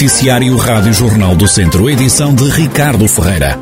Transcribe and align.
Noticiário 0.00 0.56
Rádio 0.56 0.94
Jornal 0.94 1.36
do 1.36 1.46
Centro, 1.46 1.90
edição 1.90 2.34
de 2.34 2.44
Ricardo 2.44 3.06
Ferreira. 3.06 3.58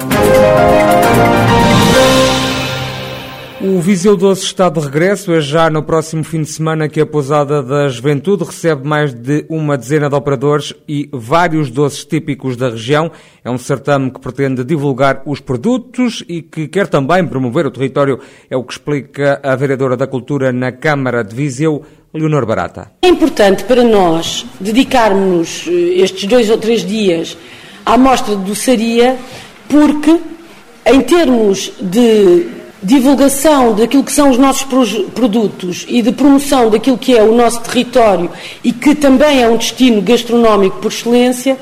O 3.61 3.81
Viseu 3.81 4.17
Doce 4.17 4.45
está 4.45 4.69
de 4.69 4.79
regresso. 4.79 5.33
É 5.33 5.41
já 5.41 5.69
no 5.69 5.83
próximo 5.83 6.23
fim 6.23 6.43
de 6.43 6.49
semana 6.49 6.89
que 6.89 7.01
a 7.01 7.07
Pousada 7.07 7.61
da 7.61 7.89
Juventude 7.89 8.45
recebe 8.45 8.87
mais 8.87 9.13
de 9.13 9.45
uma 9.49 9.77
dezena 9.77 10.09
de 10.09 10.15
operadores 10.15 10.73
e 10.89 11.11
vários 11.13 11.73
doces 11.73 12.05
típicos 12.05 12.57
da 12.57 12.71
região. 12.71 13.11
É 13.43 13.51
um 13.51 13.59
certame 13.59 14.13
que 14.13 14.21
pretende 14.21 14.63
divulgar 14.63 15.23
os 15.27 15.41
produtos 15.41 16.23
e 16.29 16.41
que 16.41 16.69
quer 16.69 16.87
também 16.87 17.27
promover 17.27 17.67
o 17.67 17.71
território. 17.73 18.21
É 18.49 18.57
o 18.57 18.63
que 18.63 18.75
explica 18.75 19.41
a 19.43 19.57
vereadora 19.57 19.97
da 19.97 20.07
Cultura 20.07 20.53
na 20.53 20.71
Câmara 20.71 21.25
de 21.25 21.35
Viseu, 21.35 21.83
Leonor 22.13 22.47
Barata. 22.47 22.93
É 23.03 23.09
importante 23.09 23.65
para 23.65 23.85
nós 23.85 24.47
dedicarmos 24.59 25.65
eh, 25.67 26.01
estes 26.03 26.25
dois 26.25 26.49
ou 26.49 26.57
três 26.57 26.85
dias 26.85 27.37
à 27.85 27.99
mostra 27.99 28.35
de 28.35 28.45
doçaria, 28.45 29.17
porque 29.69 30.19
em 30.87 31.01
termos 31.03 31.71
de 31.81 32.47
divulgação 32.83 33.75
daquilo 33.75 34.05
que 34.05 34.13
são 34.13 34.31
os 34.31 34.39
nossos 34.39 34.67
produtos 35.15 35.85
e 35.89 36.01
de 36.01 36.13
promoção 36.13 36.71
daquilo 36.71 36.97
que 36.97 37.17
é 37.17 37.23
o 37.23 37.35
nosso 37.35 37.61
território 37.61 38.31
e 38.63 38.73
que 38.73 38.95
também 38.95 39.43
é 39.43 39.49
um 39.49 39.57
destino 39.57 40.01
gastronómico 40.01 40.79
por 40.79 40.91
excelência, 40.91 41.59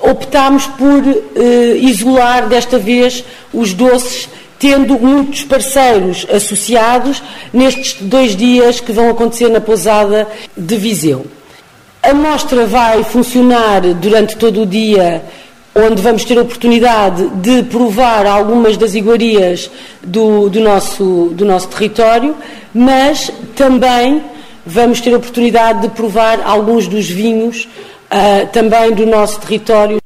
optámos 0.00 0.66
por 0.66 1.02
eh, 1.36 1.76
isolar 1.78 2.48
desta 2.48 2.78
vez 2.78 3.24
os 3.52 3.74
doces 3.74 4.28
tendo 4.62 4.96
muitos 4.96 5.42
parceiros 5.42 6.24
associados 6.32 7.20
nestes 7.52 7.96
dois 8.00 8.36
dias 8.36 8.78
que 8.78 8.92
vão 8.92 9.10
acontecer 9.10 9.48
na 9.48 9.60
pousada 9.60 10.28
de 10.56 10.76
Viseu. 10.76 11.26
A 12.00 12.14
mostra 12.14 12.64
vai 12.64 13.02
funcionar 13.02 13.80
durante 13.94 14.36
todo 14.36 14.62
o 14.62 14.66
dia, 14.66 15.20
onde 15.74 16.00
vamos 16.00 16.24
ter 16.24 16.38
a 16.38 16.42
oportunidade 16.42 17.28
de 17.40 17.64
provar 17.64 18.24
algumas 18.24 18.76
das 18.76 18.94
iguarias 18.94 19.68
do, 20.00 20.48
do, 20.48 20.60
nosso, 20.60 21.32
do 21.32 21.44
nosso 21.44 21.66
território, 21.66 22.36
mas 22.72 23.32
também 23.56 24.22
vamos 24.64 25.00
ter 25.00 25.12
a 25.12 25.16
oportunidade 25.16 25.82
de 25.82 25.88
provar 25.88 26.40
alguns 26.40 26.86
dos 26.86 27.10
vinhos 27.10 27.64
uh, 27.64 28.46
também 28.52 28.92
do 28.92 29.06
nosso 29.06 29.40
território. 29.40 30.01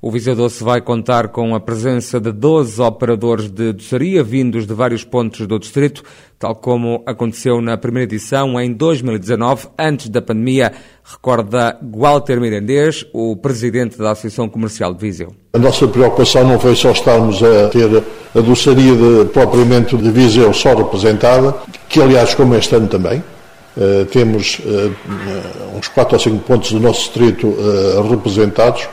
O 0.00 0.12
Viseu 0.12 0.36
Doce 0.36 0.62
vai 0.62 0.80
contar 0.80 1.26
com 1.26 1.56
a 1.56 1.60
presença 1.60 2.20
de 2.20 2.30
12 2.30 2.80
operadores 2.80 3.50
de 3.50 3.72
doçaria 3.72 4.22
vindos 4.22 4.64
de 4.64 4.72
vários 4.72 5.02
pontos 5.02 5.44
do 5.44 5.58
distrito, 5.58 6.04
tal 6.38 6.54
como 6.54 7.02
aconteceu 7.04 7.60
na 7.60 7.76
primeira 7.76 8.04
edição 8.04 8.60
em 8.60 8.72
2019, 8.72 9.66
antes 9.76 10.08
da 10.08 10.22
pandemia, 10.22 10.72
recorda 11.02 11.76
Walter 11.82 12.40
Mirandês, 12.40 13.04
o 13.12 13.34
presidente 13.34 13.98
da 13.98 14.12
Associação 14.12 14.48
Comercial 14.48 14.94
de 14.94 15.00
Viseu. 15.00 15.34
A 15.52 15.58
nossa 15.58 15.88
preocupação 15.88 16.46
não 16.46 16.60
foi 16.60 16.76
só 16.76 16.92
estarmos 16.92 17.42
a 17.42 17.68
ter 17.70 18.04
a 18.36 18.40
doçaria 18.40 18.94
de, 18.94 19.24
propriamente 19.32 19.96
de 19.96 20.10
Viseu 20.12 20.54
só 20.54 20.76
representada, 20.76 21.56
que 21.88 22.00
aliás 22.00 22.34
como 22.34 22.54
este 22.54 22.76
ano 22.76 22.86
também, 22.86 23.20
Uh, 23.76 24.04
temos 24.06 24.58
uh, 24.58 25.76
uns 25.78 25.86
4 25.86 26.14
ou 26.16 26.18
5 26.18 26.38
pontos 26.38 26.72
do 26.72 26.80
nosso 26.80 27.02
distrito 27.02 27.46
uh, 27.46 28.10
representados 28.10 28.88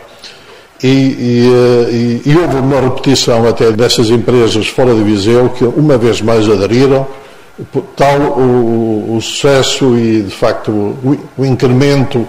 e, 0.83 0.87
e, 0.87 2.21
e, 2.25 2.29
e, 2.29 2.37
houve 2.37 2.57
uma 2.57 2.81
repetição 2.81 3.47
até 3.47 3.71
dessas 3.71 4.09
empresas 4.09 4.67
fora 4.67 4.93
de 4.93 5.03
Viseu 5.03 5.49
que 5.49 5.63
uma 5.63 5.97
vez 5.97 6.21
mais 6.21 6.49
aderiram, 6.49 7.07
tal 7.95 8.19
o, 8.19 9.15
o 9.15 9.21
sucesso 9.21 9.97
e 9.97 10.23
de 10.23 10.31
facto 10.31 10.71
o, 10.71 11.17
o 11.37 11.45
incremento 11.45 12.27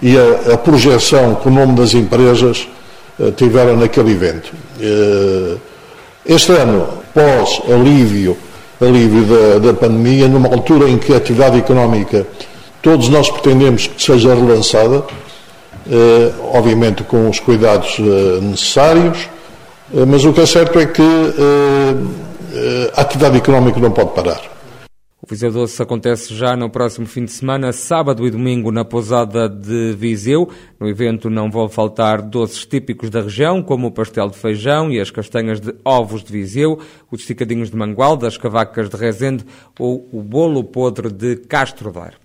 e 0.00 0.16
a, 0.16 0.54
a, 0.54 0.56
projeção 0.56 1.34
que 1.34 1.48
o 1.48 1.50
nome 1.50 1.74
das 1.74 1.92
empresas 1.94 2.66
uh, 3.18 3.30
tiveram 3.32 3.76
naquele 3.76 4.12
evento. 4.12 4.52
Uh, 4.80 5.60
este 6.24 6.52
ano, 6.52 6.86
pós 7.12 7.60
alívio, 7.70 8.36
alívio 8.80 9.24
da, 9.24 9.58
da 9.58 9.74
pandemia, 9.74 10.28
numa 10.28 10.48
altura 10.48 10.88
em 10.88 10.96
que 10.96 11.12
a 11.12 11.16
atividade 11.18 11.58
económica 11.58 12.26
todos 12.82 13.08
nós 13.08 13.30
pretendemos 13.30 13.86
que 13.86 14.02
seja 14.02 14.34
relançada, 14.34 14.96
eh, 14.96 15.02
obviamente 16.52 17.02
com 17.04 17.28
os 17.28 17.40
cuidados 17.40 17.98
eh, 17.98 18.40
necessários, 18.40 19.28
eh, 19.94 20.04
mas 20.06 20.24
o 20.24 20.32
que 20.32 20.40
é 20.40 20.46
certo 20.46 20.78
é 20.78 20.86
que 20.86 21.02
a 22.94 23.00
atividade 23.00 23.38
económica 23.38 23.80
não 23.80 23.90
pode 23.90 24.10
parar. 24.10 24.52
O 25.24 25.26
Viseu 25.30 25.52
Doce 25.52 25.80
acontece 25.80 26.34
já 26.34 26.56
no 26.56 26.68
próximo 26.68 27.06
fim 27.06 27.24
de 27.24 27.30
semana, 27.30 27.72
sábado 27.72 28.26
e 28.26 28.30
domingo, 28.30 28.72
na 28.72 28.84
pousada 28.84 29.48
de 29.48 29.94
Viseu. 29.96 30.50
No 30.80 30.88
evento 30.88 31.30
não 31.30 31.48
vão 31.48 31.68
faltar 31.68 32.20
doces 32.20 32.66
típicos 32.66 33.08
da 33.08 33.20
região, 33.20 33.62
como 33.62 33.86
o 33.86 33.92
pastel 33.92 34.28
de 34.28 34.36
feijão 34.36 34.90
e 34.90 34.98
as 34.98 35.12
castanhas 35.12 35.60
de 35.60 35.72
ovos 35.84 36.24
de 36.24 36.32
Viseu, 36.32 36.76
os 37.08 37.20
esticadinhos 37.20 37.70
de 37.70 37.76
mangual, 37.76 38.16
das 38.16 38.36
cavacas 38.36 38.90
de 38.90 38.96
Rezende 38.96 39.44
ou 39.78 40.08
o 40.12 40.20
bolo 40.22 40.64
podre 40.64 41.08
de 41.08 41.36
Castro 41.36 41.92
Daire. 41.92 42.16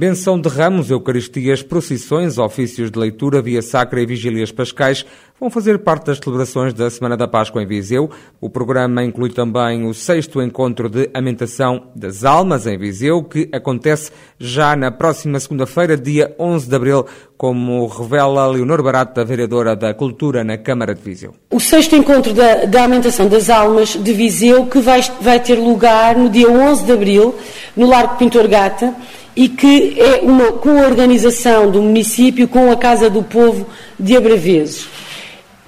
Benção 0.00 0.40
de 0.40 0.48
ramos, 0.48 0.90
eucaristias, 0.90 1.62
procissões, 1.62 2.38
ofícios 2.38 2.90
de 2.90 2.98
leitura, 2.98 3.42
via 3.42 3.60
sacra 3.60 4.00
e 4.00 4.06
vigílias 4.06 4.50
pascais 4.50 5.04
vão 5.38 5.50
fazer 5.50 5.78
parte 5.78 6.06
das 6.06 6.18
celebrações 6.18 6.72
da 6.72 6.88
Semana 6.90 7.18
da 7.18 7.28
Páscoa 7.28 7.62
em 7.62 7.66
Viseu. 7.66 8.10
O 8.40 8.48
programa 8.48 9.02
inclui 9.02 9.28
também 9.28 9.86
o 9.86 9.92
sexto 9.92 10.40
encontro 10.40 10.88
de 10.88 11.10
Amentação 11.12 11.88
das 11.94 12.24
Almas 12.24 12.66
em 12.66 12.78
Viseu, 12.78 13.22
que 13.24 13.48
acontece 13.52 14.10
já 14.38 14.74
na 14.74 14.90
próxima 14.90 15.38
segunda-feira, 15.38 15.98
dia 15.98 16.34
11 16.38 16.68
de 16.68 16.76
abril, 16.76 17.06
como 17.36 17.86
revela 17.86 18.46
Leonor 18.46 18.82
Barata, 18.82 19.22
vereadora 19.22 19.74
da 19.74 19.92
Cultura 19.92 20.44
na 20.44 20.56
Câmara 20.56 20.94
de 20.94 21.02
Viseu. 21.02 21.34
O 21.50 21.60
sexto 21.60 21.96
encontro 21.96 22.32
da, 22.32 22.66
da 22.66 22.84
Amentação 22.84 23.28
das 23.28 23.48
Almas 23.48 23.96
de 23.96 24.12
Viseu, 24.14 24.64
que 24.64 24.78
vai, 24.80 25.02
vai 25.20 25.40
ter 25.40 25.56
lugar 25.56 26.16
no 26.16 26.28
dia 26.28 26.50
11 26.50 26.84
de 26.84 26.92
abril, 26.92 27.34
no 27.74 27.86
Largo 27.86 28.16
Pintor 28.16 28.46
Gata, 28.46 28.94
e 29.34 29.48
que 29.48 29.96
é 29.98 30.20
uma 30.22 30.52
coorganização 30.52 31.70
do 31.70 31.82
município 31.82 32.48
com 32.48 32.70
a 32.70 32.76
Casa 32.76 33.08
do 33.08 33.22
Povo 33.22 33.66
de 33.98 34.16
Abraveses. 34.16 34.88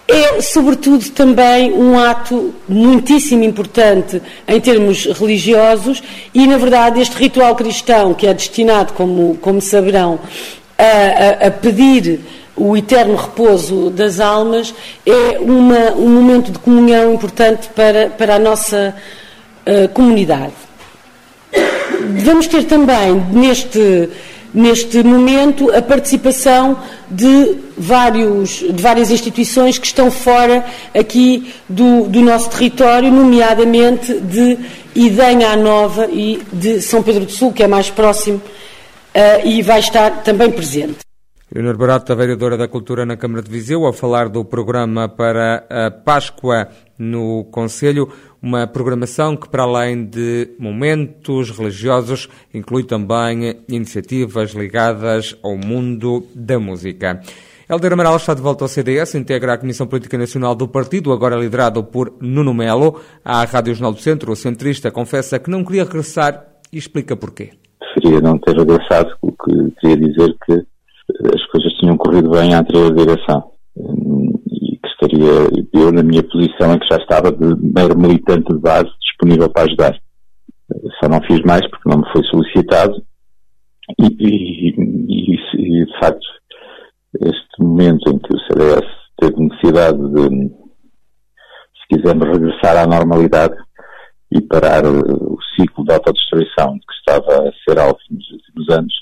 É, 0.09 0.41
sobretudo, 0.43 1.09
também 1.11 1.73
um 1.73 1.99
ato 1.99 2.53
muitíssimo 2.69 3.45
importante 3.45 4.21
em 4.47 4.61
termos 4.61 5.07
religiosos 5.07 6.03
e, 6.35 6.47
na 6.47 6.59
verdade, 6.59 7.01
este 7.01 7.17
ritual 7.17 7.55
cristão, 7.55 8.13
que 8.13 8.27
é 8.27 8.35
destinado, 8.35 8.93
como, 8.93 9.39
como 9.41 9.61
saberão, 9.61 10.19
a, 10.77 11.45
a, 11.45 11.47
a 11.47 11.51
pedir 11.51 12.21
o 12.55 12.77
eterno 12.77 13.17
repouso 13.17 13.91
das 13.91 14.21
almas, 14.21 14.75
é 15.07 15.39
uma, 15.41 15.93
um 15.93 16.09
momento 16.09 16.53
de 16.53 16.59
comunhão 16.59 17.15
importante 17.15 17.69
para, 17.75 18.11
para 18.11 18.35
a 18.35 18.39
nossa 18.39 18.95
uh, 19.67 19.89
comunidade. 19.91 20.53
Vamos 22.25 22.47
ter 22.47 22.65
também 22.65 23.15
neste, 23.33 24.09
neste 24.53 25.03
momento 25.03 25.71
a 25.75 25.81
participação 25.81 26.77
de, 27.11 27.57
vários, 27.77 28.51
de 28.51 28.83
várias 28.83 29.11
instituições 29.11 29.79
que 29.79 29.87
estão 29.87 30.11
fora 30.11 30.65
aqui 30.95 31.53
do, 31.69 32.09
do 32.09 32.21
nosso 32.21 32.51
território, 32.51 33.11
nomeadamente 33.11 34.21
de 34.21 34.59
Idenha 34.95 35.57
Nova 35.57 36.07
e 36.11 36.43
de 36.53 36.81
São 36.81 37.03
Pedro 37.03 37.25
do 37.25 37.33
Sul, 37.33 37.53
que 37.53 37.63
é 37.63 37.67
mais 37.67 37.91
próximo 37.91 38.37
uh, 38.39 39.47
e 39.47 39.63
vai 39.63 39.81
estar 39.81 40.23
também 40.23 40.51
presente. 40.51 40.99
Leonor 41.55 41.77
Barata, 41.77 42.15
vereadora 42.15 42.57
da 42.57 42.67
Cultura 42.67 43.05
na 43.05 43.15
Câmara 43.15 43.43
de 43.43 43.51
Viseu, 43.51 43.87
a 43.87 43.93
falar 43.93 44.31
do 44.31 44.43
programa 44.43 45.07
para 45.07 45.67
a 45.69 45.91
Páscoa 45.91 46.69
no 46.99 47.45
Conselho, 47.51 48.11
uma 48.43 48.67
programação 48.67 49.37
que, 49.37 49.49
para 49.49 49.63
além 49.63 50.05
de 50.05 50.49
momentos 50.59 51.51
religiosos, 51.51 52.29
inclui 52.53 52.83
também 52.83 53.57
iniciativas 53.69 54.51
ligadas 54.51 55.37
ao 55.43 55.57
mundo 55.57 56.27
da 56.35 56.59
música. 56.59 57.21
Helder 57.71 57.93
Amaral 57.93 58.17
está 58.17 58.35
de 58.35 58.43
volta 58.43 58.65
ao 58.65 58.69
CDS, 58.69 59.15
integra 59.15 59.55
a 59.55 59.59
Comissão 59.59 59.87
Política 59.87 60.19
Nacional 60.19 60.55
do 60.55 60.69
Partido, 60.69 61.13
agora 61.13 61.37
liderado 61.37 61.83
por 61.85 62.13
Nuno 62.21 62.53
Melo. 62.53 63.01
À 63.25 63.45
Rádio 63.45 63.75
Jornal 63.75 63.93
do 63.93 64.01
Centro, 64.01 64.33
o 64.33 64.37
centrista 64.37 64.91
confessa 64.91 65.39
que 65.39 65.49
não 65.49 65.65
queria 65.65 65.85
regressar 65.85 66.45
e 66.73 66.77
explica 66.77 67.17
porquê. 67.17 67.51
Preferia 67.79 68.21
não 68.21 68.37
ter 68.39 68.57
regressado, 68.57 69.17
o 69.23 69.31
que 69.33 69.71
queria 69.81 69.97
dizer 69.97 70.37
que 70.45 70.53
as 70.53 71.47
coisas 71.47 71.73
tinham 71.79 71.97
corrido 71.97 72.31
bem 72.31 72.55
à 72.55 72.61
anterior 72.61 72.93
direção. 72.95 73.53
Estaria, 75.03 75.49
eu 75.73 75.91
na 75.91 76.03
minha 76.03 76.23
posição 76.23 76.73
em 76.73 76.79
que 76.79 76.87
já 76.89 76.97
estava 76.97 77.33
de 77.33 77.57
mero 77.75 77.99
militante 77.99 78.53
de 78.53 78.61
base 78.61 78.89
disponível 79.01 79.51
para 79.51 79.65
ajudar. 79.65 79.99
Só 81.01 81.09
não 81.09 81.21
fiz 81.23 81.41
mais 81.41 81.69
porque 81.69 81.89
não 81.89 81.99
me 81.99 82.13
foi 82.13 82.23
solicitado 82.25 83.03
e, 84.01 84.07
e, 84.07 84.71
e, 85.09 85.35
e 85.35 85.85
de 85.85 85.99
facto 85.99 86.25
este 87.21 87.61
momento 87.61 88.11
em 88.11 88.19
que 88.19 88.35
o 88.35 88.41
CDS 88.41 88.87
teve 89.19 89.37
necessidade 89.43 89.99
de, 89.99 90.49
se 90.49 91.97
quisermos 91.97 92.29
regressar 92.29 92.77
à 92.77 92.87
normalidade 92.87 93.57
e 94.31 94.41
parar 94.41 94.87
o 94.87 95.37
ciclo 95.57 95.85
de 95.85 95.93
autodestruição 95.93 96.79
que 96.79 96.95
estava 96.95 97.49
a 97.49 97.53
ser 97.69 97.79
alvo 97.79 97.99
nos 98.09 98.31
últimos 98.31 98.69
anos, 98.71 98.95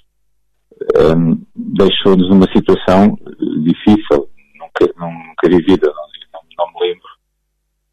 um, 1.15 1.41
deixou-nos 1.55 2.29
numa 2.31 2.51
situação 2.53 3.17
difícil 3.63 4.30
nunca 5.51 5.57
vi 5.57 5.63
vida, 5.63 5.93
não, 6.33 6.41
não, 6.59 6.73
me 6.73 6.89
lembro 6.89 7.09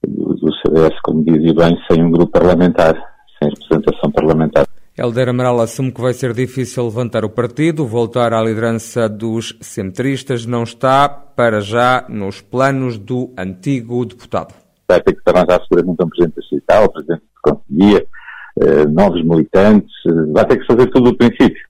do, 0.07 0.35
do 0.35 0.53
CDS, 0.57 0.99
como 1.01 1.23
dizia 1.23 1.53
bem, 1.53 1.77
sem 1.89 2.03
um 2.03 2.11
grupo 2.11 2.31
parlamentar, 2.31 2.93
sem 3.39 3.49
representação 3.49 4.11
parlamentar. 4.11 4.65
Helder 4.97 5.29
Amaral 5.29 5.61
assume 5.61 5.91
que 5.91 6.01
vai 6.01 6.13
ser 6.13 6.33
difícil 6.33 6.85
levantar 6.85 7.23
o 7.23 7.29
partido, 7.29 7.85
voltar 7.85 8.33
à 8.33 8.41
liderança 8.41 9.07
dos 9.07 9.55
centristas 9.61 10.45
não 10.45 10.63
está, 10.63 11.07
para 11.07 11.59
já, 11.61 12.05
nos 12.09 12.41
planos 12.41 12.97
do 12.97 13.31
antigo 13.37 14.03
deputado. 14.05 14.55
Vai 14.89 15.01
ter 15.01 15.13
que 15.13 15.21
se 15.21 15.29
arranjar 15.29 15.61
seguramente 15.63 16.03
um 16.03 16.09
presidente 16.09 16.39
distrital, 16.39 16.85
um 16.85 16.87
presidente 16.89 17.21
de 17.21 17.41
conselhia, 17.43 18.07
eh, 18.59 18.85
novos 18.87 19.23
militantes, 19.23 19.91
eh, 20.07 20.31
vai 20.31 20.45
ter 20.47 20.57
que 20.57 20.65
fazer 20.65 20.87
tudo 20.87 21.11
do 21.11 21.17
princípio. 21.17 21.66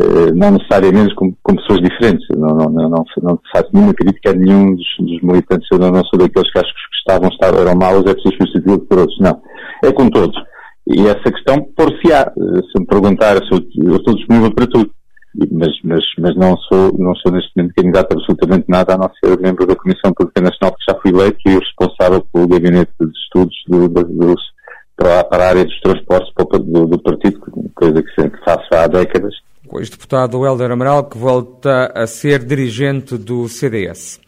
Eh, 0.00 0.32
não 0.32 0.52
necessariamente 0.52 1.14
com, 1.14 1.34
com, 1.42 1.56
pessoas 1.56 1.80
diferentes. 1.82 2.26
Não, 2.34 2.48
não, 2.54 2.70
não, 2.70 2.88
não, 2.88 3.04
não 3.22 3.40
faço 3.52 3.68
nenhuma 3.72 3.92
crítica 3.92 4.30
a 4.30 4.32
nenhum 4.32 4.74
dos, 4.74 4.86
dos 4.98 5.20
militantes. 5.20 5.68
Eu 5.70 5.78
não, 5.78 6.04
sou 6.04 6.18
daqueles 6.18 6.50
que 6.50 6.58
acho 6.58 6.72
que 6.72 6.96
estavam, 6.98 7.28
estavam 7.28 7.60
eram 7.60 7.74
maus, 7.74 8.06
é 8.06 8.14
preciso 8.14 8.36
substituí 8.38 8.78
por 8.78 8.98
outros. 9.00 9.18
Não. 9.20 9.42
É 9.84 9.92
com 9.92 10.08
todos. 10.08 10.36
E 10.88 11.06
essa 11.06 11.30
questão 11.30 11.62
por-se-á. 11.76 12.32
Se 12.34 12.80
me 12.80 12.86
perguntar, 12.86 13.36
eu, 13.36 13.58
eu 13.84 13.96
estou 13.96 14.14
disponível 14.14 14.54
para 14.54 14.66
tudo. 14.66 14.90
Mas, 15.52 15.70
mas, 15.84 16.04
mas 16.18 16.34
não 16.34 16.56
sou, 16.56 16.92
não 16.98 17.14
sou 17.16 17.30
neste 17.30 17.52
momento 17.56 17.74
candidato 17.74 18.12
absolutamente 18.12 18.64
nada, 18.68 18.94
a 18.94 18.98
não 18.98 19.08
ser 19.22 19.38
membro 19.38 19.64
da 19.64 19.76
Comissão 19.76 20.12
Política 20.12 20.40
Nacional, 20.40 20.74
que 20.76 20.92
já 20.92 20.98
fui 21.00 21.12
eleito 21.12 21.38
e 21.46 21.56
responsável 21.56 22.26
pelo 22.32 22.48
gabinete 22.48 22.90
de 23.00 23.06
estudos 23.06 23.56
do, 23.68 23.88
do, 23.88 24.02
dos, 24.02 24.42
para, 24.96 25.24
a 25.30 25.48
área 25.48 25.64
dos 25.64 25.80
transportes 25.82 26.32
do, 26.34 26.86
do 26.86 26.98
partido, 26.98 27.38
coisa 27.76 28.02
que 28.02 28.20
sempre 28.20 28.40
faço 28.44 28.66
há 28.74 28.88
décadas. 28.88 29.34
O 29.72 29.78
ex-deputado 29.78 30.44
Helder 30.44 30.72
Amaral, 30.72 31.04
que 31.04 31.16
volta 31.16 31.92
a 31.94 32.04
ser 32.04 32.44
dirigente 32.44 33.16
do 33.16 33.48
CDS. 33.48 34.18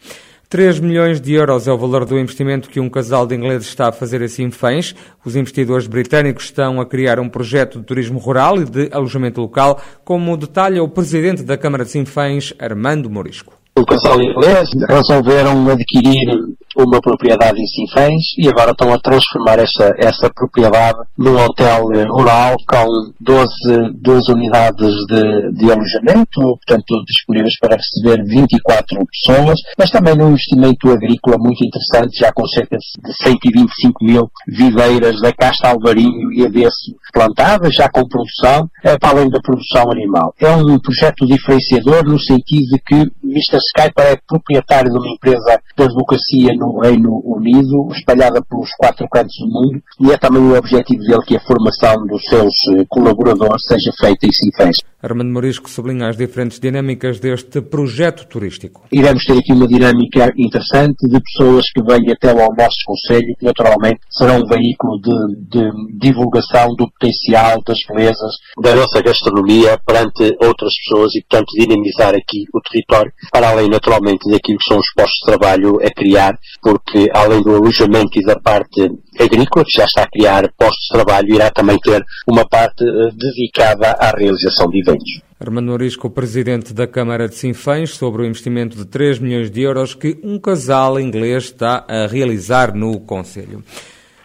3 0.47 0.79
milhões 0.79 1.19
de 1.19 1.33
euros 1.33 1.67
é 1.67 1.71
o 1.73 1.77
valor 1.77 2.05
do 2.05 2.17
investimento 2.17 2.69
que 2.69 2.79
um 2.79 2.89
casal 2.89 3.27
de 3.27 3.35
ingleses 3.35 3.67
está 3.67 3.89
a 3.89 3.91
fazer 3.91 4.23
a 4.23 4.29
Sinfãs. 4.29 4.95
Os 5.25 5.35
investidores 5.35 5.85
britânicos 5.85 6.45
estão 6.45 6.79
a 6.79 6.85
criar 6.85 7.19
um 7.19 7.27
projeto 7.27 7.79
de 7.79 7.85
turismo 7.85 8.19
rural 8.19 8.61
e 8.61 8.63
de 8.63 8.87
alojamento 8.93 9.41
local, 9.41 9.81
como 10.05 10.37
detalha 10.37 10.81
o 10.81 10.87
presidente 10.87 11.43
da 11.43 11.57
Câmara 11.57 11.83
de 11.83 11.91
Sinfãs, 11.91 12.53
Armando 12.57 13.09
Morisco. 13.09 13.53
O 13.77 13.85
casal 13.85 14.21
inglês 14.21 14.69
resolveram 14.87 15.67
adquirir 15.69 16.55
uma 16.75 17.01
propriedade 17.01 17.59
em 17.59 17.67
Sinfãs 17.67 18.21
e 18.37 18.47
agora 18.47 18.71
estão 18.71 18.93
a 18.93 18.99
transformar 18.99 19.59
essa, 19.59 19.93
essa 19.97 20.29
propriedade 20.33 20.99
num 21.17 21.35
hotel 21.35 21.83
rural 22.09 22.55
com 22.67 22.87
12, 23.19 23.93
12 23.95 24.31
unidades 24.31 24.93
de, 25.07 25.51
de 25.53 25.71
alojamento, 25.71 26.41
portanto 26.41 27.03
disponíveis 27.05 27.57
para 27.59 27.77
receber 27.77 28.23
24 28.25 28.97
pessoas, 29.05 29.59
mas 29.77 29.89
também 29.89 30.15
num 30.15 30.31
investimento 30.31 30.91
agrícola 30.91 31.37
muito 31.37 31.63
interessante, 31.63 32.19
já 32.19 32.31
com 32.31 32.47
cerca 32.47 32.77
de 32.77 33.13
125 33.23 34.03
mil 34.03 34.29
videiras 34.47 35.19
da 35.21 35.31
casta 35.33 35.69
alvarinho 35.69 36.31
e 36.33 36.45
avesso 36.45 36.95
plantadas, 37.13 37.75
já 37.75 37.87
com 37.89 38.07
produção, 38.07 38.69
eh, 38.83 38.97
para 38.97 39.09
além 39.09 39.29
da 39.29 39.39
produção 39.39 39.91
animal. 39.91 40.33
É 40.39 40.49
um 40.49 40.79
projeto 40.79 41.25
diferenciador 41.25 42.03
no 42.03 42.19
sentido 42.19 42.65
de 42.71 42.79
que 42.79 42.95
Mr. 43.23 43.57
Skype 43.57 44.01
é 44.01 44.17
proprietário 44.27 44.91
de 44.91 44.97
uma 44.97 45.09
empresa 45.09 45.59
de 45.77 45.83
advocacia 45.83 46.53
no 46.63 46.79
Reino 46.79 47.21
Unido, 47.25 47.89
espalhada 47.91 48.41
pelos 48.41 48.69
quatro 48.77 49.07
cantos 49.09 49.35
do 49.39 49.47
mundo, 49.47 49.81
e 49.99 50.11
é 50.11 50.17
também 50.17 50.41
o 50.41 50.57
objetivo 50.57 51.03
dele 51.03 51.25
que 51.27 51.35
a 51.35 51.41
formação 51.41 52.05
dos 52.07 52.23
seus 52.25 52.53
eh, 52.71 52.85
colaboradores 52.87 53.65
seja 53.65 53.91
feita 53.99 54.25
em 54.25 54.31
Sinfãs. 54.31 54.77
Armando 55.03 55.33
Morisco 55.33 55.69
sublinha 55.69 56.07
as 56.07 56.15
diferentes 56.15 56.61
dinâmicas 56.61 57.19
deste 57.19 57.61
projeto 57.61 58.25
turístico. 58.25 58.85
Iremos 58.89 59.25
ter 59.25 59.37
aqui 59.37 59.51
uma 59.51 59.67
dinâmica 59.67 60.31
interessante 60.37 61.05
de 61.09 61.19
pessoas 61.19 61.65
que 61.73 61.83
vêm 61.83 62.09
até 62.09 62.31
ao 62.31 62.55
nosso 62.55 62.77
Conselho, 62.85 63.35
que 63.37 63.43
naturalmente 63.43 63.99
serão 64.09 64.37
um 64.37 64.47
veículo 64.47 65.01
de, 65.01 65.59
de 65.59 65.97
divulgação 65.99 66.73
do 66.77 66.89
potencial, 66.89 67.61
das 67.67 67.79
belezas 67.85 68.33
da 68.61 68.75
nossa 68.75 69.01
gastronomia 69.01 69.77
perante 69.85 70.37
outras 70.41 70.73
pessoas 70.85 71.13
e, 71.15 71.25
portanto, 71.29 71.49
dinamizar 71.57 72.15
aqui 72.15 72.45
o 72.53 72.61
território, 72.61 73.11
para 73.29 73.49
além, 73.49 73.69
naturalmente, 73.69 74.29
daquilo 74.31 74.57
que 74.57 74.69
são 74.69 74.77
os 74.77 74.93
postos 74.95 75.19
de 75.19 75.25
trabalho 75.25 75.79
a 75.85 75.93
criar, 75.93 76.37
porque 76.61 77.09
além 77.13 77.41
do 77.41 77.55
alojamento 77.55 78.19
e 78.19 78.25
da 78.25 78.39
parte 78.39 78.89
agrícola, 79.19 79.65
que 79.65 79.77
já 79.77 79.85
está 79.85 80.03
a 80.03 80.09
criar 80.09 80.51
postos 80.57 80.87
de 80.87 80.93
trabalho, 80.93 81.35
irá 81.35 81.49
também 81.49 81.77
ter 81.79 82.03
uma 82.27 82.47
parte 82.47 82.83
uh, 82.83 83.11
dedicada 83.13 83.91
à 83.91 84.11
realização 84.11 84.67
de 84.69 84.79
eventos. 84.79 85.21
Armando 85.39 85.67
Norisco, 85.67 86.09
presidente 86.09 86.73
da 86.73 86.87
Câmara 86.87 87.27
de 87.27 87.35
Sinfãs, 87.35 87.91
sobre 87.91 88.21
o 88.21 88.25
investimento 88.25 88.77
de 88.77 88.85
3 88.85 89.19
milhões 89.19 89.51
de 89.51 89.61
euros 89.61 89.93
que 89.93 90.17
um 90.23 90.39
casal 90.39 90.99
inglês 90.99 91.45
está 91.45 91.85
a 91.87 92.07
realizar 92.07 92.73
no 92.73 92.99
Conselho. 93.01 93.61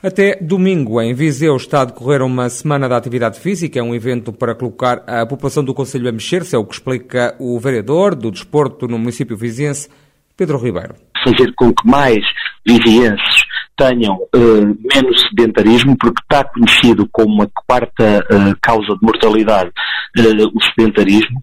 Até 0.00 0.36
domingo, 0.40 1.02
em 1.02 1.12
Viseu, 1.12 1.56
está 1.56 1.80
a 1.80 1.84
decorrer 1.86 2.22
uma 2.22 2.48
semana 2.48 2.88
da 2.88 2.96
atividade 2.96 3.40
física, 3.40 3.80
é 3.80 3.82
um 3.82 3.96
evento 3.96 4.32
para 4.32 4.54
colocar 4.54 5.02
a 5.08 5.26
população 5.26 5.64
do 5.64 5.75
Conselho 5.75 6.08
a 6.08 6.12
mexer-se, 6.12 6.54
é 6.54 6.58
o 6.58 6.64
que 6.64 6.75
explica 6.75 7.34
o 7.40 7.58
vereador 7.58 8.14
do 8.14 8.30
desporto 8.30 8.86
no 8.86 8.96
município 8.96 9.36
viziense, 9.36 9.88
Pedro 10.36 10.56
Ribeiro. 10.56 10.94
Fazer 11.24 11.52
com 11.54 11.72
que 11.72 11.86
mais 11.86 12.24
vizienses 12.66 13.48
tenham 13.78 14.16
uh, 14.16 14.76
menos 14.92 15.22
sedentarismo, 15.28 15.96
porque 15.96 16.20
está 16.20 16.44
conhecido 16.44 17.08
como 17.12 17.44
a 17.44 17.48
quarta 17.66 18.26
uh, 18.30 18.56
causa 18.60 18.88
de 18.88 18.98
mortalidade 19.00 19.70
uh, 20.18 20.48
o 20.52 20.62
sedentarismo 20.64 21.40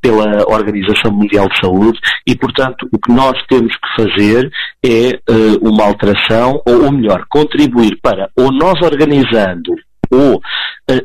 pela 0.00 0.48
Organização 0.48 1.12
Mundial 1.12 1.48
de 1.48 1.60
Saúde 1.60 1.98
e, 2.26 2.34
portanto, 2.34 2.88
o 2.90 2.98
que 2.98 3.12
nós 3.12 3.36
temos 3.48 3.72
que 3.76 4.02
fazer 4.02 4.50
é 4.84 5.20
uma 5.60 5.84
alteração, 5.84 6.62
ou, 6.64 6.84
ou 6.84 6.92
melhor, 6.92 7.24
contribuir 7.28 7.98
para, 8.00 8.30
ou 8.36 8.52
nós 8.52 8.80
organizando 8.80 9.74
ou 10.12 10.40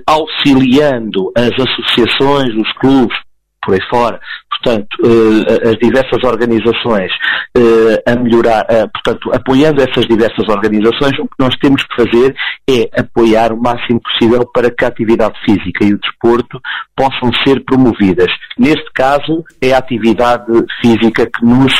auxiliando 0.07 1.31
as 1.35 1.51
associações, 1.53 2.55
os 2.55 2.71
clubes, 2.73 3.17
por 3.65 3.73
aí 3.73 3.81
fora, 3.89 4.19
portanto, 4.49 4.87
uh, 5.03 5.69
as 5.69 5.77
diversas 5.77 6.23
organizações 6.23 7.11
uh, 7.57 8.01
a 8.05 8.15
melhorar, 8.15 8.63
uh, 8.63 8.89
portanto, 8.91 9.31
apoiando 9.33 9.81
essas 9.81 10.05
diversas 10.05 10.47
organizações, 10.47 11.17
o 11.19 11.25
que 11.25 11.35
nós 11.39 11.55
temos 11.57 11.83
que 11.83 11.95
fazer 11.95 12.35
é 12.69 12.89
apoiar 12.99 13.51
o 13.51 13.61
máximo 13.61 13.99
possível 14.01 14.45
para 14.53 14.71
que 14.71 14.85
a 14.85 14.87
atividade 14.87 15.35
física 15.45 15.85
e 15.85 15.93
o 15.93 15.99
desporto 15.99 16.59
possam 16.95 17.31
ser 17.45 17.63
promovidas. 17.65 18.31
Neste 18.57 18.91
caso, 18.93 19.43
é 19.61 19.73
a 19.73 19.77
atividade 19.77 20.51
física 20.81 21.25
que 21.25 21.45
nos 21.45 21.73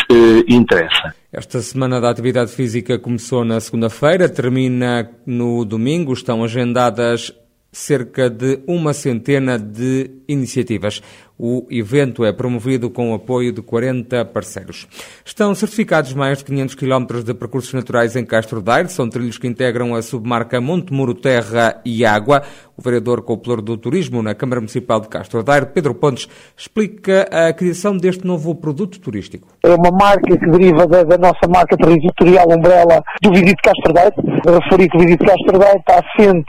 interessa. 0.47 1.15
Esta 1.31 1.59
semana 1.59 1.99
da 1.99 2.09
atividade 2.09 2.51
física 2.51 2.99
começou 2.99 3.43
na 3.43 3.59
segunda-feira, 3.59 4.29
termina 4.29 5.09
no 5.25 5.65
domingo, 5.65 6.13
estão 6.13 6.43
agendadas 6.43 7.33
cerca 7.75 8.29
de 8.29 8.61
uma 8.65 8.93
centena 8.93 9.59
de 9.59 10.09
iniciativas. 10.29 11.01
O 11.37 11.67
evento 11.69 12.23
é 12.23 12.31
promovido 12.31 12.89
com 12.89 13.11
o 13.11 13.15
apoio 13.15 13.51
de 13.51 13.61
40 13.61 14.23
parceiros. 14.25 14.87
Estão 15.25 15.53
certificados 15.53 16.13
mais 16.13 16.37
de 16.37 16.45
500 16.45 16.75
km 16.75 17.05
de 17.25 17.33
percursos 17.33 17.73
naturais 17.73 18.15
em 18.15 18.25
Castro 18.25 18.61
Daire. 18.61 18.89
São 18.89 19.09
trilhos 19.09 19.37
que 19.37 19.47
integram 19.47 19.95
a 19.95 20.01
submarca 20.01 20.61
Monte 20.61 20.93
Muro 20.93 21.13
Terra 21.13 21.81
e 21.83 22.05
Água. 22.05 22.43
O 22.77 22.81
vereador 22.81 23.21
copelouro 23.21 23.61
do 23.61 23.77
Turismo 23.77 24.21
na 24.21 24.35
Câmara 24.35 24.59
Municipal 24.59 24.99
de 24.99 25.07
Castro 25.07 25.41
Daire, 25.41 25.67
Pedro 25.67 25.95
Pontes, 25.95 26.27
explica 26.57 27.21
a 27.31 27.53
criação 27.53 27.95
deste 27.95 28.27
novo 28.27 28.53
produto 28.53 28.99
turístico. 28.99 29.47
É 29.63 29.69
uma 29.69 29.91
marca 29.91 30.37
que 30.37 30.45
deriva 30.51 30.85
da, 30.85 31.03
da 31.03 31.17
nossa 31.17 31.47
marca 31.47 31.77
territorial 31.77 32.45
Umbrella 32.51 33.01
do 33.21 33.31
Visite 33.31 33.61
Castro 33.63 33.93
Daire. 33.93 34.15
Referi 34.45 34.89
que 34.89 34.97
o 34.97 34.99
Visite 34.99 35.25
Castro 35.25 35.57
Daire 35.57 35.79
está 35.79 36.03
assente 36.03 36.45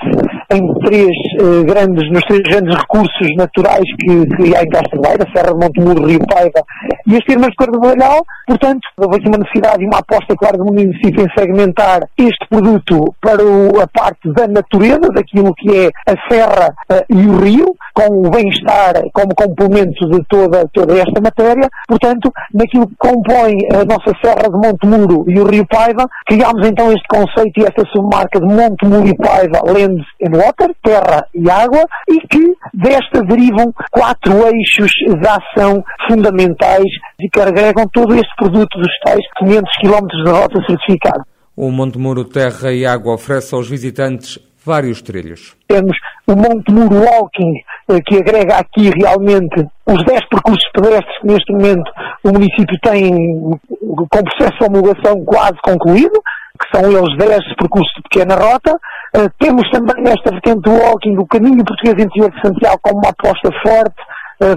em 0.50 0.74
três 0.84 1.10
eh, 1.40 1.64
grandes, 1.64 2.10
nos 2.10 2.22
três 2.22 2.42
grandes 2.42 2.76
recursos 2.76 3.36
naturais 3.36 3.84
que, 4.00 4.26
que 4.26 4.56
há 4.56 4.62
em 4.64 4.68
Castro 4.68 5.00
Daire, 5.00 5.22
a 5.22 5.32
Serra 5.32 5.54
de 5.54 5.64
Montemuro, 5.64 6.06
Rio 6.06 6.26
Paiva 6.26 6.62
e 7.06 7.16
as 7.16 7.24
termas 7.24 7.50
de 7.50 7.56
Cor 7.56 7.70
do 7.70 7.80
Valhal. 7.80 8.24
Portanto, 8.48 8.80
houve 8.96 9.16
aqui 9.16 9.28
uma 9.28 9.38
necessidade 9.38 9.82
e 9.82 9.86
uma 9.86 9.98
aposta 9.98 10.34
clara 10.36 10.58
do 10.58 10.64
município 10.64 11.22
em 11.22 11.38
segmentar 11.38 12.02
este 12.18 12.46
produto 12.48 13.14
para 13.20 13.44
o, 13.44 13.80
a 13.80 13.86
parte 13.86 14.32
da 14.32 14.48
natureza, 14.48 15.08
daquilo 15.14 15.54
que 15.54 15.70
é 15.70 15.90
a 16.06 16.15
serra 16.30 16.74
uh, 16.90 17.04
e 17.08 17.26
o 17.26 17.38
rio, 17.40 17.74
com 17.94 18.26
o 18.26 18.30
bem-estar 18.30 18.94
como 19.12 19.34
complemento 19.34 20.08
de 20.10 20.22
toda, 20.28 20.68
toda 20.72 20.94
esta 20.94 21.20
matéria. 21.20 21.68
Portanto, 21.88 22.32
naquilo 22.52 22.86
que 22.86 22.96
compõe 22.98 23.54
a 23.72 23.84
nossa 23.84 24.12
Serra 24.22 24.48
de 24.48 24.56
Montemuro 24.56 25.24
e 25.28 25.40
o 25.40 25.46
Rio 25.46 25.66
Paiva, 25.66 26.06
criámos 26.26 26.66
então 26.66 26.92
este 26.92 27.06
conceito 27.08 27.60
e 27.60 27.64
esta 27.64 27.82
submarca 27.92 28.40
de 28.40 28.46
Montemuro 28.46 29.06
e 29.06 29.16
Paiva 29.16 29.60
Land 29.66 30.02
and 30.22 30.36
Water, 30.36 30.74
terra 30.82 31.26
e 31.34 31.50
água, 31.50 31.84
e 32.08 32.20
que 32.28 32.52
desta 32.74 33.22
derivam 33.22 33.72
quatro 33.90 34.32
eixos 34.46 34.90
de 34.92 35.28
ação 35.28 35.82
fundamentais 36.08 36.84
e 37.20 37.28
que 37.28 37.40
agregam 37.40 37.86
todo 37.92 38.14
este 38.14 38.34
produto 38.36 38.78
dos 38.78 38.92
tais 39.04 39.24
500 39.38 39.76
km 39.80 40.06
de 40.24 40.30
rota 40.30 40.60
certificada. 40.66 41.24
O 41.56 41.70
Monte 41.70 41.98
Muro 41.98 42.24
Terra 42.24 42.70
e 42.70 42.84
Água 42.84 43.14
oferece 43.14 43.54
aos 43.54 43.68
visitantes 43.68 44.38
vários 44.66 45.00
trilhos. 45.00 45.56
Temos 45.68 45.96
o 46.26 46.34
Monte 46.34 46.72
Muro 46.72 46.96
Walking, 46.96 47.54
eh, 47.88 48.00
que 48.04 48.16
agrega 48.18 48.56
aqui 48.56 48.90
realmente 48.90 49.64
os 49.86 50.04
10 50.04 50.28
percursos 50.28 50.68
pedestres 50.74 51.18
que 51.20 51.26
neste 51.28 51.52
momento 51.52 51.90
o 52.24 52.32
município 52.32 52.76
tem 52.82 53.12
com 53.96 54.06
processo 54.06 54.58
de 54.58 54.64
homologação 54.64 55.24
quase 55.24 55.56
concluído, 55.62 56.20
que 56.60 56.76
são 56.76 56.90
eles 56.90 57.16
10 57.16 57.54
percursos 57.56 57.92
de 57.96 58.02
pequena 58.02 58.34
rota. 58.34 58.74
Uh, 59.16 59.30
temos 59.38 59.70
também 59.70 60.02
nesta 60.02 60.30
vertente 60.30 60.62
do 60.62 60.72
walking 60.72 61.16
o 61.16 61.26
caminho 61.26 61.64
português 61.64 62.04
interior 62.04 62.30
de 62.32 62.40
Santiago 62.42 62.80
como 62.82 62.98
uma 62.98 63.10
aposta 63.10 63.50
forte, 63.62 64.02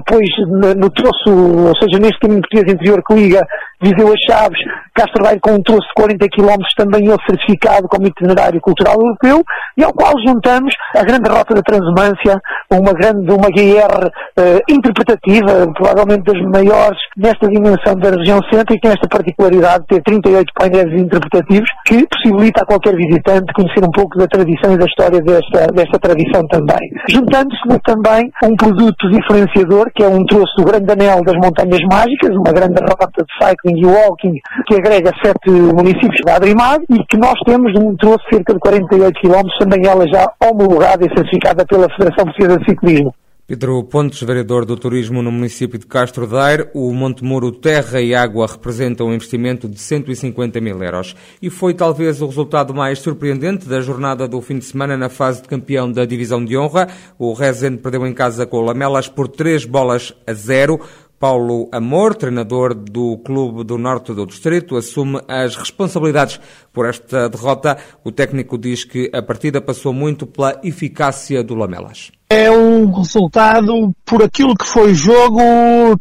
pois 0.06 0.30
no 0.78 0.90
troço, 0.90 1.30
ou 1.30 1.76
seja, 1.80 2.00
neste 2.00 2.20
caminho 2.20 2.42
português 2.42 2.74
interior 2.74 3.04
que 3.04 3.14
liga 3.14 3.48
Viseu 3.82 4.12
a 4.12 4.16
Chaves, 4.28 4.60
Castro 4.94 5.24
Daire 5.24 5.40
com 5.40 5.52
um 5.52 5.64
troço 5.64 5.88
de 5.88 5.94
40 5.96 6.28
km 6.36 6.62
também 6.76 7.08
ele 7.08 7.18
certificado 7.26 7.88
como 7.88 8.08
itinerário 8.08 8.60
cultural 8.60 8.96
europeu 9.00 9.42
e 9.78 9.84
ao 9.84 9.94
qual 9.94 10.12
juntamos 10.20 10.74
a 10.94 11.04
grande 11.04 11.30
rota 11.30 11.56
da 11.56 11.62
Transumância, 11.62 12.42
uma 12.70 12.92
grande, 12.92 13.32
uma 13.32 13.50
GR 13.50 14.10
eh, 14.38 14.60
interpretativa, 14.70 15.72
provavelmente 15.74 16.24
das 16.24 16.42
maiores 16.52 17.00
nesta 17.16 17.48
dimensão 17.48 17.96
da 17.96 18.10
região 18.10 18.42
centro 18.52 18.76
e 18.76 18.80
tem 18.82 18.92
esta 18.92 19.08
particularidade 19.08 19.86
de 19.90 19.96
ter 19.96 20.04
38 20.04 20.54
painéis 20.54 21.02
interpretativos 21.02 21.70
que 21.86 22.06
possibilita 22.06 22.64
a 22.64 22.66
qualquer 22.66 22.98
visitante 22.98 23.54
conhecer 23.54 23.82
um 23.82 23.92
pouco 23.92 24.18
da 24.18 24.28
tradição 24.28 24.74
e 24.74 24.78
da 24.78 24.86
história 24.86 25.22
desta, 25.22 25.68
desta 25.68 26.00
tradição 26.00 26.46
também. 26.50 26.92
Juntando-se 27.08 27.80
também 27.86 28.30
um 28.44 28.56
produto 28.58 29.10
diferenciador 29.10 29.69
que 29.96 30.04
é 30.04 30.08
um 30.08 30.26
troço 30.26 30.54
do 30.58 30.64
Grande 30.64 30.92
Anel 30.92 31.24
das 31.24 31.36
Montanhas 31.36 31.82
Mágicas, 31.90 32.36
uma 32.36 32.52
grande 32.52 32.80
rota 32.82 33.24
de 33.24 33.34
cycling 33.40 33.80
e 33.80 33.86
Walking, 33.86 34.40
que 34.68 34.76
agrega 34.76 35.12
sete 35.24 35.50
municípios 35.50 36.22
da 36.26 36.36
Adrimar 36.36 36.80
e 36.90 37.06
que 37.06 37.18
nós 37.18 37.36
temos 37.46 37.72
um 37.80 37.96
troço 37.96 38.24
de 38.30 38.38
cerca 38.38 38.54
de 38.54 38.60
48 38.60 39.22
km, 39.22 39.48
também 39.60 39.88
ela 39.88 40.08
já 40.08 40.32
homologada 40.44 41.06
e 41.06 41.16
certificada 41.16 41.66
pela 41.66 41.88
Federação 41.92 42.26
Portuguesa 42.26 42.58
de 42.60 42.66
Ciclismo. 42.66 43.14
Pedro 43.50 43.84
Pontes, 43.84 44.22
vereador 44.22 44.64
do 44.64 44.78
Turismo 44.78 45.24
no 45.24 45.32
município 45.32 45.80
de 45.80 45.88
Castro 45.88 46.28
Daire, 46.28 46.70
o 46.72 46.94
Monte 46.94 47.24
Muro 47.24 47.52
Terra 47.52 48.00
e 48.00 48.14
Água 48.14 48.46
representam 48.46 49.08
um 49.08 49.14
investimento 49.16 49.68
de 49.68 49.80
150 49.80 50.62
mil 50.62 50.84
euros. 50.84 51.16
E 51.42 51.50
foi 51.50 51.74
talvez 51.74 52.22
o 52.22 52.28
resultado 52.28 52.76
mais 52.76 53.00
surpreendente 53.00 53.68
da 53.68 53.82
jornada 53.82 54.28
do 54.28 54.40
fim 54.40 54.60
de 54.60 54.66
semana 54.66 54.96
na 54.96 55.10
fase 55.10 55.42
de 55.42 55.48
campeão 55.48 55.92
da 55.92 56.06
Divisão 56.06 56.46
de 56.46 56.56
Honra. 56.56 56.90
O 57.18 57.34
Rezende 57.34 57.80
perdeu 57.80 58.06
em 58.06 58.14
casa 58.14 58.46
com 58.46 58.58
o 58.58 58.62
Lamelas 58.62 59.08
por 59.08 59.28
três 59.28 59.66
bolas 59.66 60.14
a 60.28 60.34
zero. 60.34 60.80
Paulo 61.18 61.68
Amor, 61.72 62.14
treinador 62.14 62.76
do 62.76 63.18
Clube 63.18 63.64
do 63.64 63.80
Norte 63.80 64.14
do 64.14 64.28
Distrito, 64.28 64.78
assume 64.78 65.22
as 65.28 65.56
responsabilidades 65.56 66.40
por 66.72 66.86
esta 66.86 67.28
derrota. 67.28 67.80
O 68.04 68.12
técnico 68.12 68.60
diz 68.60 68.84
que 68.84 69.10
a 69.12 69.24
partida 69.24 69.60
passou 69.60 69.92
muito 69.92 70.28
pela 70.28 70.62
eficácia 70.64 71.44
do 71.44 71.56
Lamelas. 71.56 72.12
É 72.32 72.52
um 72.52 72.92
resultado 72.92 73.92
por 74.06 74.22
aquilo 74.22 74.56
que 74.56 74.64
foi 74.64 74.94
jogo, 74.94 75.42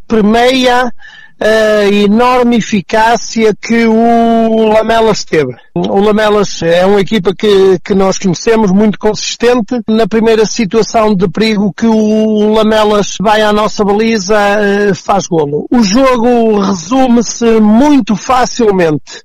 primeira 0.07 0.93
a 1.39 1.85
enorme 1.85 2.57
eficácia 2.57 3.55
que 3.59 3.87
o 3.87 4.67
Lamelas 4.67 5.23
teve. 5.23 5.55
O 5.73 5.99
Lamelas 5.99 6.61
é 6.61 6.85
uma 6.85 7.01
equipa 7.01 7.33
que, 7.33 7.79
que 7.83 7.95
nós 7.95 8.19
conhecemos, 8.19 8.71
muito 8.71 8.99
consistente. 8.99 9.81
Na 9.87 10.05
primeira 10.05 10.45
situação 10.45 11.15
de 11.15 11.27
perigo 11.27 11.73
que 11.73 11.87
o 11.87 12.53
Lamelas 12.53 13.15
vai 13.19 13.41
à 13.41 13.51
nossa 13.51 13.83
baliza, 13.83 14.37
eh, 14.37 14.93
faz 14.93 15.25
golo. 15.25 15.65
O 15.71 15.81
jogo 15.81 16.59
resume-se 16.59 17.59
muito 17.59 18.15
facilmente 18.15 19.23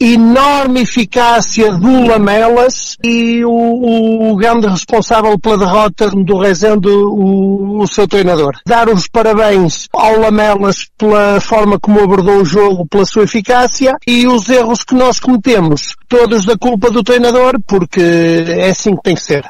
enorme 0.00 0.82
eficácia 0.82 1.72
do 1.72 2.06
Lamelas 2.06 2.96
e 3.02 3.44
o, 3.44 4.30
o 4.30 4.36
grande 4.36 4.66
responsável 4.66 5.38
pela 5.38 5.58
derrota 5.58 6.10
do 6.10 6.38
Rezende, 6.38 6.88
o, 6.88 7.80
o, 7.80 7.86
seu 7.86 8.06
treinador. 8.06 8.58
Dar 8.66 8.88
os 8.88 9.08
parabéns 9.08 9.88
ao 9.92 10.18
Lamelas 10.18 10.88
pela 10.98 11.40
forma 11.40 11.78
como 11.78 12.00
abordou 12.00 12.40
o 12.40 12.44
jogo, 12.44 12.86
pela 12.86 13.04
sua 13.04 13.24
eficácia 13.24 13.94
e 14.06 14.26
os 14.26 14.48
erros 14.48 14.82
que 14.82 14.94
nós 14.94 15.20
cometemos, 15.20 15.94
todos 16.08 16.44
da 16.44 16.56
culpa 16.56 16.90
do 16.90 17.02
treinador, 17.02 17.54
porque 17.66 18.00
é 18.48 18.70
assim 18.70 18.94
que 18.96 19.02
tem 19.02 19.14
que 19.14 19.22
ser. 19.22 19.44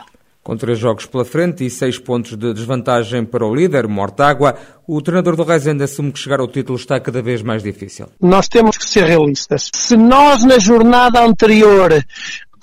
Com 0.45 0.59
três 0.59 0.79
jogos 0.79 1.07
pela 1.07 1.25
frente 1.25 1.65
e 1.65 1.71
seis 1.71 1.99
pontos 1.99 2.37
de 2.37 2.53
desvantagem 2.53 3.25
para 3.25 3.47
o 3.47 3.55
líder, 3.55 3.89
Mortágua, 3.89 4.55
o 4.87 5.01
treinador 5.01 5.37
do 5.37 5.43
Rezende 5.43 5.83
assume 5.83 6.13
que 6.13 6.19
chegar 6.19 6.39
ao 6.39 6.47
título 6.47 6.79
está 6.79 7.01
cada 7.01 7.23
vez 7.23 7.41
mais 7.41 7.63
difícil. 7.63 8.09
Nós 8.21 8.47
temos 8.47 8.77
que 8.77 8.85
ser 8.85 9.05
realistas. 9.05 9.71
Se 9.75 9.97
nós 9.97 10.45
na 10.45 10.59
jornada 10.59 11.25
anterior 11.25 11.93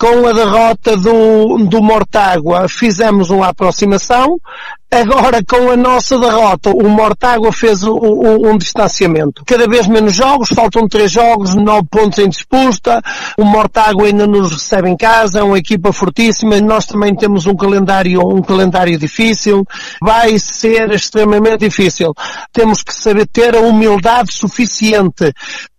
com 0.02 0.26
a 0.26 0.32
derrota 0.32 0.96
do, 0.96 1.58
do 1.58 1.80
Mortágua 1.80 2.68
fizemos 2.68 3.30
uma 3.30 3.50
aproximação, 3.50 4.36
agora 4.90 5.40
com 5.48 5.70
a 5.70 5.76
nossa 5.76 6.18
derrota 6.18 6.70
o 6.70 6.88
Mortágua 6.88 7.52
fez 7.52 7.84
um, 7.84 8.50
um, 8.50 8.58
distanciamento. 8.58 9.44
Cada 9.46 9.68
vez 9.68 9.86
menos 9.86 10.12
jogos, 10.12 10.48
faltam 10.48 10.88
três 10.88 11.12
jogos, 11.12 11.54
nove 11.54 11.86
pontos 11.88 12.18
em 12.18 12.28
disputa, 12.28 13.00
o 13.38 13.44
Mortágua 13.44 14.08
ainda 14.08 14.26
nos 14.26 14.50
recebe 14.50 14.88
em 14.88 14.96
casa, 14.96 15.38
é 15.38 15.42
uma 15.44 15.58
equipa 15.58 15.92
fortíssima, 15.92 16.60
nós 16.60 16.84
também 16.84 17.14
temos 17.14 17.46
um 17.46 17.54
calendário, 17.54 18.26
um 18.26 18.42
calendário 18.42 18.98
difícil, 18.98 19.64
vai 20.02 20.36
ser 20.36 20.90
extremamente 20.90 21.58
difícil. 21.58 22.12
Temos 22.52 22.82
que 22.82 22.92
saber 22.92 23.28
ter 23.28 23.54
a 23.54 23.60
humildade 23.60 24.32
suficiente 24.32 25.32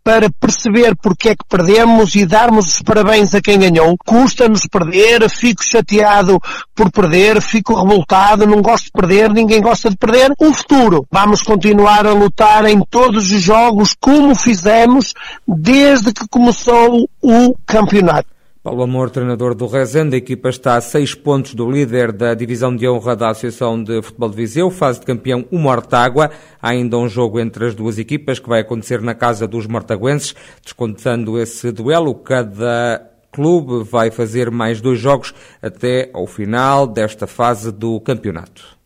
para 0.03 0.29
perceber 0.29 0.95
porque 0.95 1.29
é 1.29 1.35
que 1.35 1.45
perdemos 1.47 2.13
e 2.15 2.25
darmos 2.25 2.67
os 2.67 2.81
parabéns 2.81 3.33
a 3.33 3.41
quem 3.41 3.57
ganhou. 3.57 3.95
Custa-nos 4.05 4.67
perder, 4.67 5.29
fico 5.29 5.63
chateado 5.63 6.39
por 6.75 6.91
perder, 6.91 7.41
fico 7.41 7.73
revoltado, 7.73 8.45
não 8.45 8.61
gosto 8.61 8.85
de 8.85 8.91
perder, 8.91 9.29
ninguém 9.31 9.61
gosta 9.61 9.89
de 9.89 9.95
perder. 9.95 10.33
O 10.37 10.51
futuro, 10.53 11.07
vamos 11.09 11.41
continuar 11.41 12.05
a 12.05 12.13
lutar 12.13 12.65
em 12.65 12.81
todos 12.89 13.31
os 13.31 13.41
jogos 13.41 13.95
como 13.99 14.35
fizemos 14.35 15.13
desde 15.47 16.11
que 16.11 16.27
começou 16.27 17.09
o 17.21 17.55
campeonato. 17.65 18.33
Paulo 18.63 18.81
Amor, 18.81 19.09
treinador 19.09 19.53
do 19.53 19.67
Rezende, 19.67 20.15
a 20.15 20.17
equipa 20.17 20.47
está 20.47 20.77
a 20.77 20.81
seis 20.81 21.13
pontos 21.13 21.53
do 21.53 21.69
líder 21.69 22.13
da 22.13 22.33
divisão 22.33 22.73
de 22.73 22.87
honra 22.87 23.13
da 23.13 23.31
Associação 23.31 23.83
de 23.83 24.01
Futebol 24.01 24.29
de 24.29 24.37
Viseu, 24.37 24.71
fase 24.71 25.01
de 25.01 25.05
campeão 25.05 25.43
o 25.51 25.57
Mortágua. 25.57 26.31
Há 26.61 26.69
ainda 26.69 26.97
um 26.97 27.09
jogo 27.09 27.41
entre 27.41 27.65
as 27.65 27.75
duas 27.75 27.99
equipas 27.99 28.39
que 28.39 28.47
vai 28.47 28.61
acontecer 28.61 29.01
na 29.01 29.13
casa 29.13 29.45
dos 29.45 29.67
mortaguenses. 29.67 30.33
Descontando 30.63 31.37
esse 31.37 31.73
duelo, 31.73 32.15
cada 32.15 33.05
clube 33.33 33.83
vai 33.83 34.09
fazer 34.09 34.49
mais 34.49 34.79
dois 34.79 34.97
jogos 34.97 35.33
até 35.61 36.09
ao 36.13 36.25
final 36.25 36.87
desta 36.87 37.27
fase 37.27 37.69
do 37.69 37.99
campeonato. 37.99 38.77